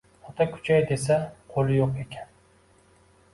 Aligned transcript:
Ota 0.29 0.45
kuchay 0.53 0.79
desa 0.91 1.17
qo’li 1.53 1.77
yo’q 1.81 2.01
ekan 2.05 2.33